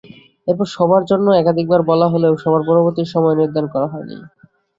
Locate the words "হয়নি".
3.93-4.15